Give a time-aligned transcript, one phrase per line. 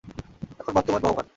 [0.59, 1.25] এখন বর্তমান বহমান।